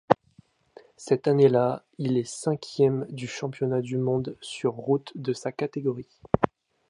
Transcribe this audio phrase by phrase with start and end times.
[0.97, 6.09] Cette année-là, il est cinquième du championnat du monde sur route de sa catégorie.